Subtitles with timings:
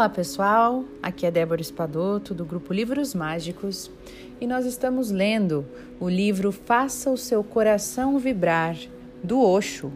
[0.00, 3.90] Olá pessoal, aqui é Débora Espadoto do grupo Livros Mágicos
[4.40, 5.62] e nós estamos lendo
[6.00, 8.78] o livro Faça o seu coração vibrar
[9.22, 9.92] do Osho.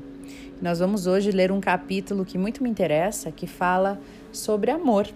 [0.61, 3.99] Nós vamos hoje ler um capítulo que muito me interessa, que fala
[4.31, 5.09] sobre amor.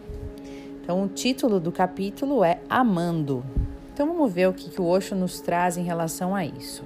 [0.82, 3.44] Então o título do capítulo é Amando.
[3.92, 6.82] Então vamos ver o que, que o Osho nos traz em relação a isso.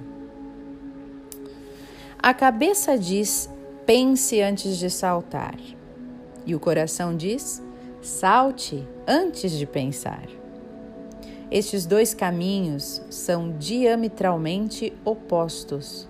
[2.19, 3.49] A cabeça diz:
[3.85, 5.55] pense antes de saltar.
[6.45, 7.62] E o coração diz:
[8.03, 10.27] salte antes de pensar.
[11.49, 16.09] Estes dois caminhos são diametralmente opostos.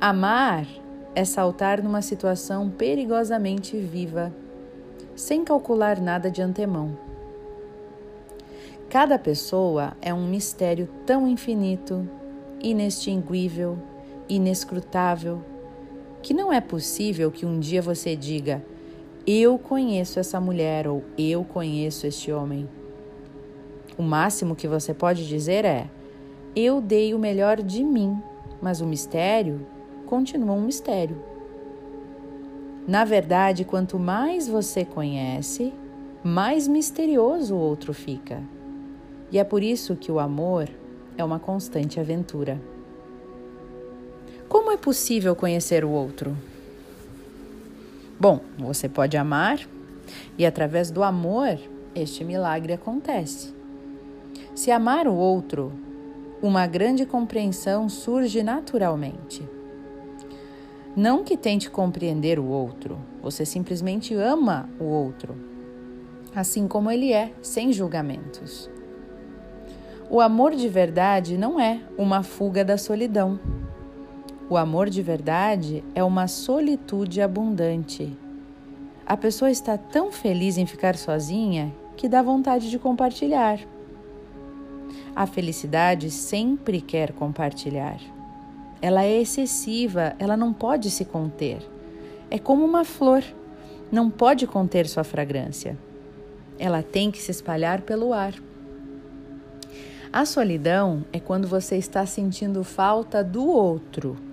[0.00, 0.66] Amar
[1.14, 4.32] é saltar numa situação perigosamente viva,
[5.16, 6.96] sem calcular nada de antemão.
[8.90, 12.08] Cada pessoa é um mistério tão infinito,
[12.62, 13.78] inextinguível,
[14.28, 15.42] inescrutável,
[16.22, 18.62] que não é possível que um dia você diga:
[19.30, 22.66] eu conheço essa mulher ou eu conheço este homem.
[23.98, 25.86] O máximo que você pode dizer é:
[26.56, 28.16] eu dei o melhor de mim,
[28.62, 29.66] mas o mistério
[30.06, 31.22] continua um mistério.
[32.86, 35.74] Na verdade, quanto mais você conhece,
[36.24, 38.42] mais misterioso o outro fica.
[39.30, 40.70] E é por isso que o amor
[41.18, 42.58] é uma constante aventura.
[44.48, 46.34] Como é possível conhecer o outro?
[48.20, 49.60] Bom, você pode amar
[50.36, 51.56] e através do amor
[51.94, 53.54] este milagre acontece.
[54.56, 55.72] Se amar o outro,
[56.42, 59.48] uma grande compreensão surge naturalmente.
[60.96, 65.36] Não que tente compreender o outro, você simplesmente ama o outro,
[66.34, 68.68] assim como ele é, sem julgamentos.
[70.10, 73.38] O amor de verdade não é uma fuga da solidão
[74.50, 78.16] o amor de verdade é uma solitude abundante.
[79.04, 83.58] A pessoa está tão feliz em ficar sozinha que dá vontade de compartilhar.
[85.14, 88.00] A felicidade sempre quer compartilhar.
[88.80, 91.58] Ela é excessiva, ela não pode se conter.
[92.30, 93.22] É como uma flor,
[93.92, 95.76] não pode conter sua fragrância.
[96.58, 98.32] Ela tem que se espalhar pelo ar.
[100.10, 104.27] A solidão é quando você está sentindo falta do outro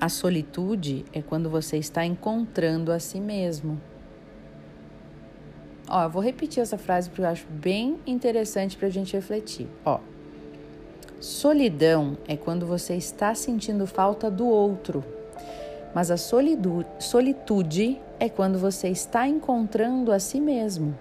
[0.00, 3.80] a solitude é quando você está encontrando a si mesmo.
[5.88, 9.68] Ó, eu vou repetir essa frase porque eu acho bem interessante para a gente refletir.
[9.84, 10.00] Ó,
[11.20, 15.04] solidão é quando você está sentindo falta do outro,
[15.94, 20.98] mas a solitude é quando você está encontrando a si mesmo.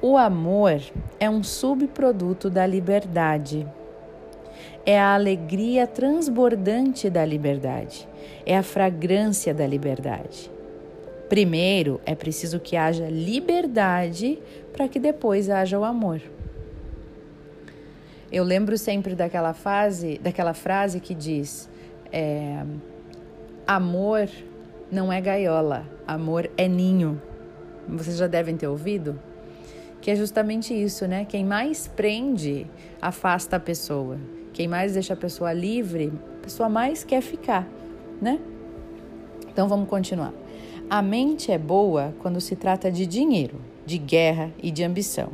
[0.00, 0.80] O amor
[1.18, 3.68] é um subproduto da liberdade
[4.84, 8.08] é a alegria transbordante da liberdade,
[8.46, 10.50] é a fragrância da liberdade.
[11.28, 14.38] Primeiro, é preciso que haja liberdade
[14.72, 16.20] para que depois haja o amor.
[18.32, 21.68] Eu lembro sempre daquela fase, daquela frase que diz:
[22.12, 22.64] é,
[23.66, 24.28] amor
[24.90, 27.20] não é gaiola, amor é ninho.
[27.88, 29.18] Vocês já devem ter ouvido?
[30.00, 31.24] Que é justamente isso, né?
[31.24, 32.66] Quem mais prende
[33.00, 34.18] afasta a pessoa.
[34.52, 37.68] Quem mais deixa a pessoa livre, a pessoa mais quer ficar,
[38.20, 38.38] né?
[39.48, 40.32] Então vamos continuar.
[40.88, 45.28] A mente é boa quando se trata de dinheiro, de guerra e de ambição.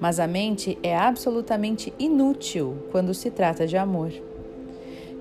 [0.00, 4.12] Mas a mente é absolutamente inútil quando se trata de amor.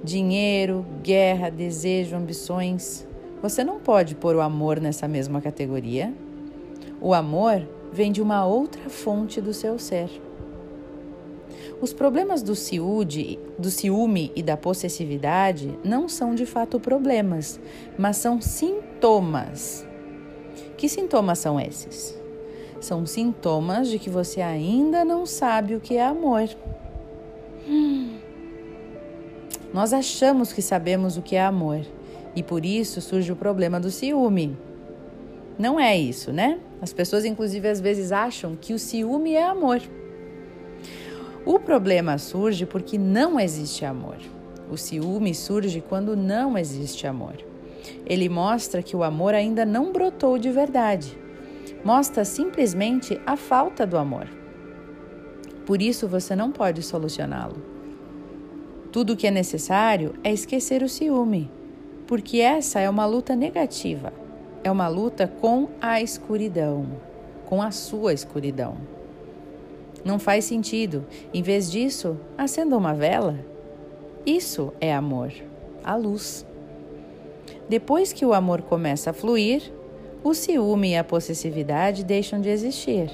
[0.04, 3.06] Dinheiro, guerra, desejo, ambições.
[3.42, 6.14] Você não pode pôr o amor nessa mesma categoria.
[7.02, 10.10] O amor vem de uma outra fonte do seu ser.
[11.80, 17.60] Os problemas do ciúde, do ciúme e da possessividade não são de fato problemas,
[17.98, 19.86] mas são sintomas.
[20.76, 22.20] Que sintomas são esses?
[22.82, 26.50] São sintomas de que você ainda não sabe o que é amor.
[27.68, 28.18] Hum.
[29.72, 31.82] Nós achamos que sabemos o que é amor
[32.36, 34.58] e por isso surge o problema do ciúme.
[35.60, 36.60] Não é isso, né?
[36.82, 39.82] As pessoas, inclusive, às vezes acham que o ciúme é amor.
[41.48, 44.18] O problema surge porque não existe amor.
[44.70, 47.36] O ciúme surge quando não existe amor.
[48.06, 51.18] Ele mostra que o amor ainda não brotou de verdade.
[51.86, 54.28] Mostra simplesmente a falta do amor.
[55.66, 57.64] Por isso você não pode solucioná-lo.
[58.92, 61.50] Tudo o que é necessário é esquecer o ciúme,
[62.06, 64.12] porque essa é uma luta negativa.
[64.66, 66.88] É uma luta com a escuridão,
[67.46, 68.97] com a sua escuridão.
[70.08, 71.06] Não faz sentido.
[71.34, 73.38] Em vez disso, acenda uma vela.
[74.26, 75.34] Isso é amor,
[75.84, 76.46] a luz.
[77.68, 79.70] Depois que o amor começa a fluir,
[80.24, 83.10] O ciúme e a possessividade deixam de existir.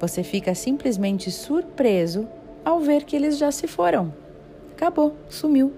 [0.00, 2.28] Você fica simplesmente surpreso
[2.64, 4.12] ao ver que eles já se foram.
[4.72, 5.72] Acabou, sumiu.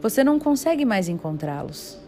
[0.00, 1.98] Você não consegue mais encontrá-los.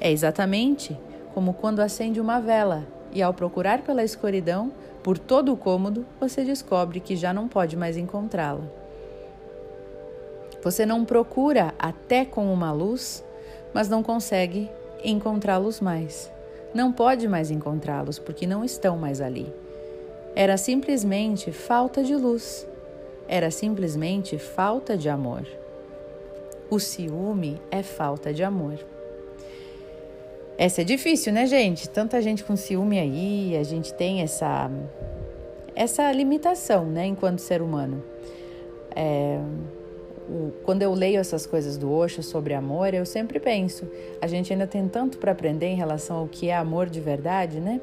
[0.00, 0.96] É exatamente
[1.34, 4.72] como quando acende uma vela e, ao procurar pela escuridão
[5.02, 8.64] por todo o cômodo, você descobre que já não pode mais encontrá-la.
[10.62, 13.24] Você não procura até com uma luz,
[13.72, 14.70] mas não consegue
[15.02, 16.30] encontrá-los mais.
[16.74, 19.52] Não pode mais encontrá-los porque não estão mais ali.
[20.36, 22.66] Era simplesmente falta de luz.
[23.26, 25.46] Era simplesmente falta de amor.
[26.70, 28.78] O ciúme é falta de amor.
[30.60, 31.88] Essa é difícil, né, gente?
[31.88, 34.70] Tanta gente com ciúme aí, a gente tem essa
[35.74, 38.04] essa limitação, né, enquanto ser humano.
[38.94, 39.40] É,
[40.28, 43.90] o, quando eu leio essas coisas do Osho sobre amor, eu sempre penso,
[44.20, 47.58] a gente ainda tem tanto para aprender em relação ao que é amor de verdade,
[47.58, 47.80] né?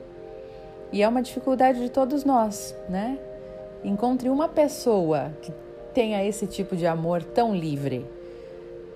[0.91, 3.17] E é uma dificuldade de todos nós, né?
[3.83, 5.51] Encontre uma pessoa que
[5.95, 8.05] tenha esse tipo de amor tão livre,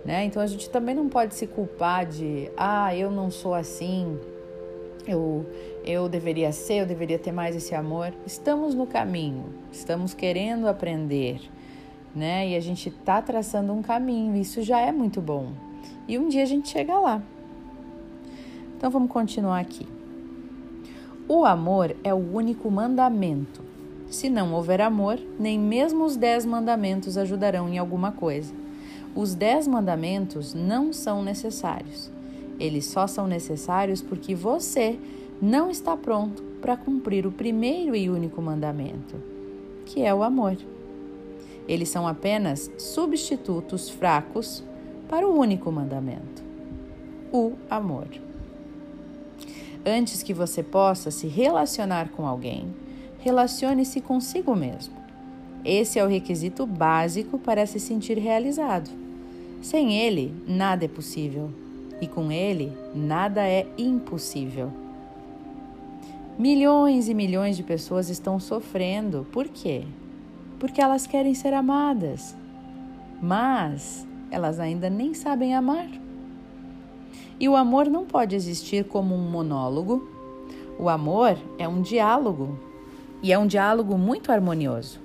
[0.04, 0.26] né?
[0.26, 4.18] Então a gente também não pode se culpar de, ah, eu não sou assim,
[5.08, 5.46] eu,
[5.84, 8.14] eu deveria ser, eu deveria ter mais esse amor.
[8.26, 11.42] Estamos no caminho, estamos querendo aprender,
[12.16, 12.50] né?
[12.50, 15.52] E a gente está traçando um caminho, isso já é muito bom.
[16.08, 17.22] E um dia a gente chega lá.
[18.78, 19.88] Então vamos continuar aqui.
[21.28, 23.62] O amor é o único mandamento.
[24.10, 28.54] Se não houver amor, nem mesmo os dez mandamentos ajudarão em alguma coisa.
[29.16, 32.10] Os dez mandamentos não são necessários.
[32.60, 34.98] Eles só são necessários porque você
[35.42, 39.16] não está pronto para cumprir o primeiro e único mandamento,
[39.86, 40.56] que é o amor.
[41.68, 44.64] Eles são apenas substitutos fracos
[45.10, 46.44] para o único mandamento,
[47.34, 48.08] o amor.
[49.86, 52.74] Antes que você possa se relacionar com alguém,
[53.20, 55.01] relacione-se consigo mesmo.
[55.64, 58.90] Esse é o requisito básico para se sentir realizado.
[59.62, 61.52] Sem ele, nada é possível,
[62.02, 64.72] e com ele, nada é impossível.
[66.40, 69.28] Milhões e milhões de pessoas estão sofrendo.
[69.32, 69.84] Por quê?
[70.58, 72.36] Porque elas querem ser amadas,
[73.22, 75.88] mas elas ainda nem sabem amar.
[77.40, 80.10] E o amor não pode existir como um monólogo.
[80.80, 82.58] O amor é um diálogo,
[83.22, 85.00] e é um diálogo muito harmonioso.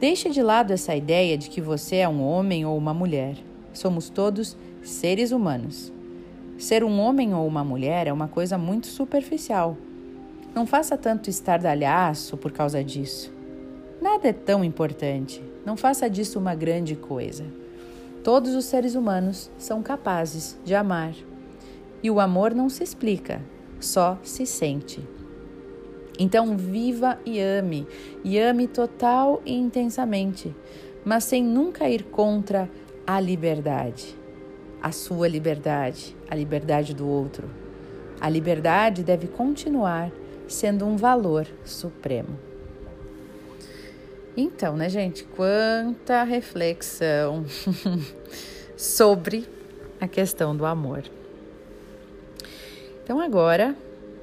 [0.00, 3.36] Deixe de lado essa ideia de que você é um homem ou uma mulher.
[3.72, 5.92] Somos todos seres humanos.
[6.56, 9.76] Ser um homem ou uma mulher é uma coisa muito superficial.
[10.54, 13.32] Não faça tanto estardalhaço por causa disso.
[14.00, 15.42] Nada é tão importante.
[15.66, 17.44] Não faça disso uma grande coisa.
[18.22, 21.12] Todos os seres humanos são capazes de amar.
[22.00, 23.42] E o amor não se explica,
[23.80, 25.02] só se sente.
[26.18, 27.86] Então, viva e ame,
[28.24, 30.54] e ame total e intensamente,
[31.04, 32.68] mas sem nunca ir contra
[33.06, 34.16] a liberdade,
[34.82, 37.48] a sua liberdade, a liberdade do outro.
[38.20, 40.10] A liberdade deve continuar
[40.48, 42.36] sendo um valor supremo.
[44.36, 47.44] Então, né, gente, quanta reflexão
[48.76, 49.46] sobre
[50.00, 51.04] a questão do amor.
[53.02, 53.76] Então, agora,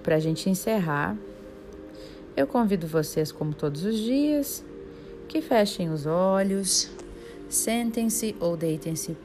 [0.03, 1.17] para a gente encerrar,
[2.35, 4.63] eu convido vocês, como todos os dias,
[5.27, 6.89] que fechem os olhos,
[7.49, 9.15] sentem-se ou deitem-se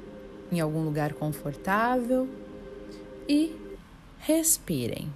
[0.52, 2.28] em algum lugar confortável
[3.28, 3.56] e
[4.18, 5.08] respirem.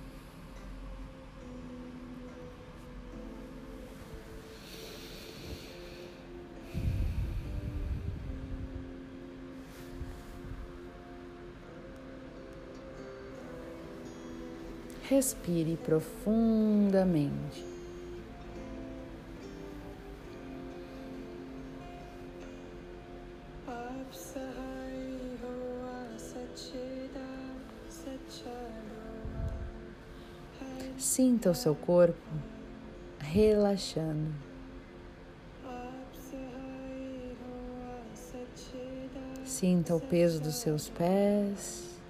[15.09, 17.74] Respire profundamente.
[31.05, 32.19] Sinta o seu corpo
[33.21, 34.33] relaxando.
[39.45, 42.01] Sinta o peso dos seus pés,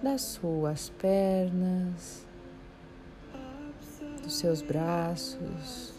[0.00, 2.24] das suas pernas,
[4.22, 5.92] dos seus braços,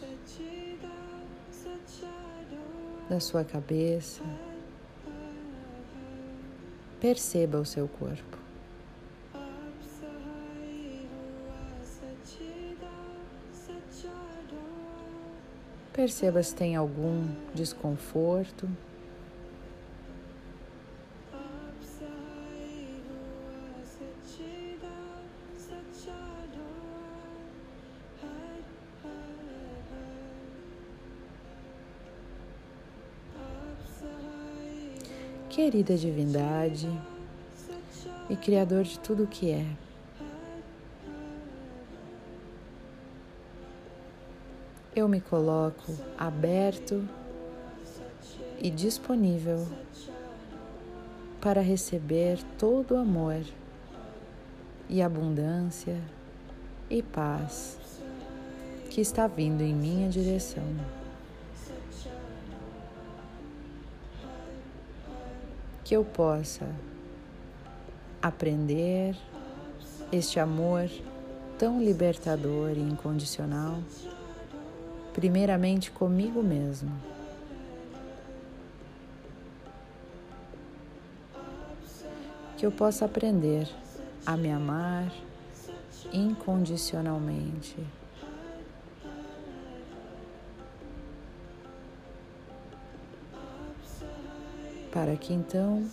[3.09, 4.23] da sua cabeça.
[7.01, 8.40] Perceba o seu corpo.
[16.01, 18.67] Perceba se tem algum desconforto.
[35.51, 36.89] Querida divindade
[38.27, 39.67] e criador de tudo o que é,
[44.93, 47.07] Eu me coloco aberto
[48.59, 49.65] e disponível
[51.39, 53.41] para receber todo o amor
[54.89, 55.97] e abundância
[56.89, 57.79] e paz
[58.89, 60.67] que está vindo em minha direção.
[65.85, 66.67] Que eu possa
[68.21, 69.15] aprender
[70.11, 70.89] este amor
[71.57, 73.79] tão libertador e incondicional,
[75.13, 76.91] primeiramente comigo mesmo.
[82.57, 83.67] Que eu possa aprender
[84.25, 85.11] a me amar
[86.13, 87.75] incondicionalmente.
[94.91, 95.87] Para que então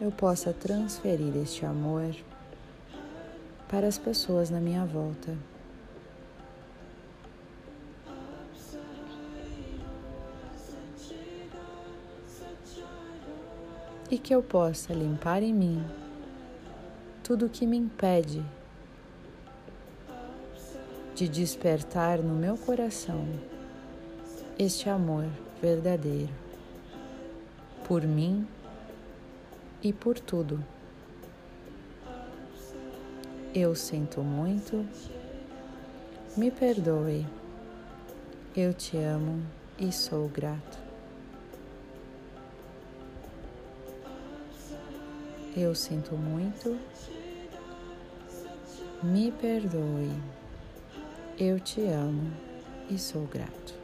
[0.00, 2.14] eu possa transferir este amor
[3.68, 5.36] para as pessoas na minha volta.
[14.10, 15.84] E que eu possa limpar em mim
[17.22, 18.44] tudo o que me impede
[21.14, 23.26] de despertar no meu coração
[24.58, 25.26] este amor
[25.60, 26.32] verdadeiro
[27.86, 28.46] por mim
[29.82, 30.62] e por tudo.
[33.54, 34.84] Eu sinto muito,
[36.36, 37.26] me perdoe,
[38.56, 39.42] eu te amo
[39.78, 40.83] e sou grato.
[45.56, 46.76] Eu sinto muito,
[49.00, 50.10] me perdoe,
[51.38, 52.32] eu te amo
[52.90, 53.83] e sou grato.